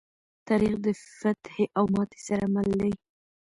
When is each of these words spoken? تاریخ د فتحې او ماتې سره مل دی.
تاریخ 0.47 0.73
د 0.85 0.87
فتحې 1.19 1.65
او 1.77 1.83
ماتې 1.93 2.19
سره 2.27 2.45
مل 2.53 2.69
دی. 2.81 2.93